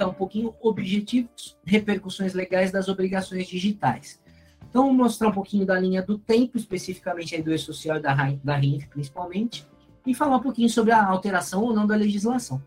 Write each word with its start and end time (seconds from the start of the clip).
comentar 0.00 0.08
um 0.08 0.14
pouquinho 0.14 0.54
objetivos, 0.60 1.56
repercussões 1.64 2.32
legais 2.32 2.72
das 2.72 2.88
obrigações 2.88 3.46
digitais. 3.46 4.20
Então, 4.68 4.84
vou 4.84 4.94
mostrar 4.94 5.28
um 5.28 5.32
pouquinho 5.32 5.66
da 5.66 5.78
linha 5.78 6.02
do 6.02 6.16
tempo, 6.16 6.56
especificamente 6.56 7.34
aí 7.34 7.42
do 7.42 7.52
E-Social 7.52 7.98
e 7.98 8.00
da, 8.00 8.14
da 8.42 8.56
RINF, 8.56 8.86
principalmente, 8.88 9.66
e 10.06 10.14
falar 10.14 10.36
um 10.36 10.40
pouquinho 10.40 10.70
sobre 10.70 10.92
a 10.92 11.04
alteração 11.04 11.62
ou 11.62 11.74
não 11.74 11.86
da 11.86 11.96
legislação. 11.96 12.62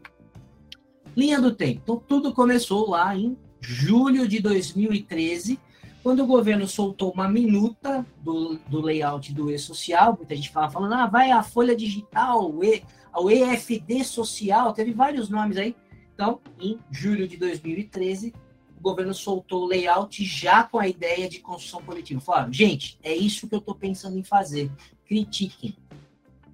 Linha 1.16 1.40
do 1.40 1.54
tempo. 1.54 1.82
Então, 1.84 1.98
tudo 1.98 2.34
começou 2.34 2.90
lá 2.90 3.16
em 3.16 3.38
julho 3.62 4.28
de 4.28 4.40
2013, 4.40 5.60
quando 6.04 6.22
o 6.22 6.28
governo 6.28 6.68
soltou 6.68 7.12
uma 7.12 7.30
minuta 7.30 8.06
do, 8.22 8.60
do 8.68 8.82
layout 8.82 9.34
do 9.34 9.50
E-Social, 9.50 10.16
muita 10.18 10.36
gente 10.36 10.52
fala 10.52 10.70
falando, 10.70 10.94
ah, 10.96 11.08
vai 11.08 11.32
a 11.32 11.42
folha 11.42 11.74
digital, 11.74 12.52
o, 12.52 12.62
e, 12.62 12.84
o 13.16 13.30
EFD 13.30 14.04
social, 14.04 14.74
teve 14.74 14.92
vários 14.92 15.30
nomes 15.30 15.56
aí. 15.56 15.74
Então, 16.14 16.40
em 16.60 16.80
julho 16.92 17.28
de 17.28 17.38
2013, 17.38 18.34
o 18.78 18.82
governo 18.82 19.14
soltou 19.14 19.64
o 19.64 19.68
layout 19.68 20.24
já 20.24 20.64
com 20.64 20.78
a 20.78 20.88
ideia 20.88 21.28
de 21.28 21.40
construção 21.40 21.82
coletiva. 21.82 22.22
Falaram, 22.22 22.52
gente, 22.54 23.00
é 23.02 23.16
isso 23.16 23.48
que 23.48 23.56
eu 23.56 23.60
estou 23.60 23.76
pensando 23.76 24.18
em 24.18 24.24
fazer, 24.24 24.72
critiquem. 25.06 25.76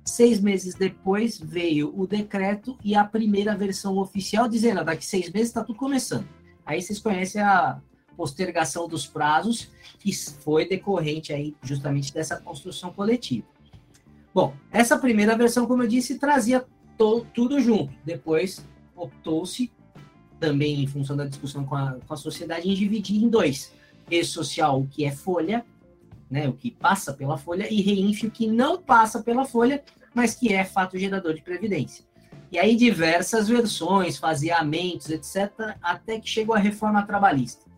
Seis 0.05 0.39
meses 0.39 0.73
depois 0.73 1.37
veio 1.39 1.93
o 1.95 2.07
decreto 2.07 2.77
e 2.83 2.95
a 2.95 3.03
primeira 3.03 3.55
versão 3.55 3.97
oficial 3.97 4.47
dizendo, 4.47 4.79
ah, 4.79 4.83
daqui 4.83 5.05
seis 5.05 5.29
meses 5.31 5.49
está 5.49 5.63
tudo 5.63 5.77
começando. 5.77 6.27
Aí 6.65 6.81
vocês 6.81 6.99
conhecem 6.99 7.41
a 7.41 7.81
postergação 8.15 8.87
dos 8.87 9.05
prazos, 9.05 9.69
que 9.99 10.13
foi 10.13 10.67
decorrente 10.67 11.31
aí 11.31 11.55
justamente 11.61 12.13
dessa 12.13 12.37
construção 12.37 12.91
coletiva. 12.91 13.47
Bom, 14.33 14.53
essa 14.71 14.97
primeira 14.97 15.37
versão, 15.37 15.65
como 15.65 15.83
eu 15.83 15.87
disse, 15.87 16.19
trazia 16.19 16.65
tudo 17.33 17.59
junto. 17.59 17.93
Depois 18.03 18.65
optou-se, 18.99 19.71
também 20.39 20.83
em 20.83 20.87
função 20.87 21.15
da 21.15 21.25
discussão 21.25 21.65
com 21.65 21.75
a, 21.75 21.97
com 22.05 22.13
a 22.13 22.17
sociedade, 22.17 22.69
em 22.69 22.73
dividir 22.73 23.21
em 23.21 23.29
dois. 23.29 23.73
Rede 24.09 24.25
social, 24.25 24.81
o 24.81 24.87
que 24.87 25.05
é 25.05 25.11
folha, 25.11 25.65
né, 26.29 26.47
o 26.47 26.53
que 26.53 26.71
passa 26.71 27.13
pela 27.13 27.37
folha, 27.37 27.71
e 27.71 27.81
reinf, 27.81 28.23
o 28.23 28.31
que 28.31 28.47
não 28.47 28.81
passa 28.81 29.21
pela 29.21 29.45
folha, 29.45 29.83
mas 30.13 30.35
que 30.35 30.53
é 30.53 30.63
fato 30.63 30.97
gerador 30.97 31.33
de 31.33 31.41
previdência. 31.41 32.05
E 32.51 32.57
aí 32.57 32.75
diversas 32.75 33.47
versões, 33.47 34.17
faseamentos, 34.17 35.09
etc., 35.09 35.75
até 35.81 36.19
que 36.19 36.27
chegou 36.27 36.55
a 36.55 36.59
reforma 36.59 37.05
trabalhista. 37.05 37.69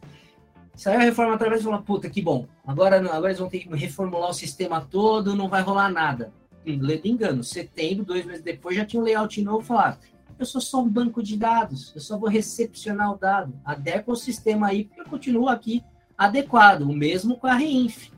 Saiu 0.75 0.99
a 0.99 1.03
reforma 1.03 1.37
trabalhista 1.37 1.67
e 1.67 1.71
falou, 1.71 1.85
puta, 1.85 2.09
que 2.09 2.21
bom, 2.21 2.47
agora, 2.65 2.97
agora 2.97 3.27
eles 3.27 3.39
vão 3.39 3.49
ter 3.49 3.59
que 3.59 3.69
reformular 3.75 4.29
o 4.29 4.33
sistema 4.33 4.81
todo, 4.81 5.35
não 5.35 5.49
vai 5.49 5.61
rolar 5.61 5.89
nada. 5.89 6.33
Hum, 6.65 6.79
Ledo 6.81 7.07
engano, 7.07 7.43
setembro, 7.43 8.05
dois 8.05 8.25
meses 8.25 8.41
depois, 8.41 8.77
já 8.77 8.85
tinha 8.85 9.01
um 9.01 9.05
layout 9.05 9.41
novo, 9.41 9.65
falar, 9.65 9.99
eu 10.41 10.45
sou 10.45 10.61
só 10.61 10.81
um 10.81 10.89
banco 10.89 11.21
de 11.21 11.37
dados, 11.37 11.91
eu 11.93 12.01
só 12.01 12.17
vou 12.17 12.29
recepcionar 12.29 13.11
o 13.11 13.17
dado, 13.17 13.53
adequa 13.63 14.11
o 14.11 14.15
sistema 14.15 14.67
aí, 14.67 14.85
porque 14.85 15.01
eu 15.01 15.05
continuo 15.05 15.47
aqui 15.47 15.83
adequado, 16.17 16.81
o 16.81 16.93
mesmo 16.93 17.37
com 17.37 17.47
a 17.47 17.53
Reinf. 17.53 18.09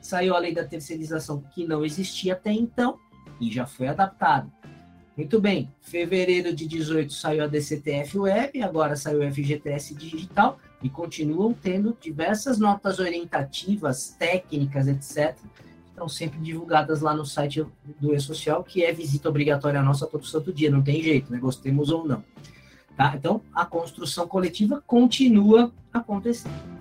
Saiu 0.00 0.34
a 0.34 0.38
lei 0.38 0.54
da 0.54 0.64
terceirização 0.64 1.42
que 1.52 1.66
não 1.66 1.84
existia 1.84 2.34
até 2.34 2.52
então, 2.52 2.98
e 3.40 3.50
já 3.50 3.66
foi 3.66 3.88
adaptado. 3.88 4.50
Muito 5.16 5.40
bem, 5.40 5.70
fevereiro 5.80 6.54
de 6.54 6.66
18 6.66 7.12
saiu 7.12 7.44
a 7.44 7.46
DCTF 7.46 8.18
Web, 8.18 8.62
agora 8.62 8.96
saiu 8.96 9.20
o 9.20 9.32
FGTS 9.32 9.94
Digital 9.94 10.58
e 10.82 10.88
continuam 10.88 11.52
tendo 11.52 11.96
diversas 12.00 12.58
notas 12.58 12.98
orientativas, 12.98 14.16
técnicas, 14.18 14.88
etc. 14.88 15.36
Estão 16.02 16.08
sempre 16.08 16.40
divulgadas 16.40 17.00
lá 17.00 17.14
no 17.14 17.24
site 17.24 17.64
do 18.00 18.12
E-Social, 18.12 18.64
que 18.64 18.82
é 18.82 18.92
visita 18.92 19.28
obrigatória 19.28 19.80
nossa 19.80 20.04
todo 20.04 20.26
santo 20.26 20.52
dia, 20.52 20.68
não 20.68 20.82
tem 20.82 21.00
jeito, 21.00 21.30
né? 21.30 21.38
Gostemos 21.38 21.90
ou 21.90 22.04
não. 22.04 22.24
Tá? 22.96 23.14
Então, 23.14 23.40
a 23.54 23.64
construção 23.64 24.26
coletiva 24.26 24.82
continua 24.84 25.72
acontecendo. 25.92 26.71